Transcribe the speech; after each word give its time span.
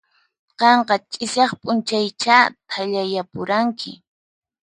Qanqa 0.59 0.95
ch'isiaq 1.11 1.51
p'unchaychá 1.61 2.37
thallayapuranki. 2.69 3.91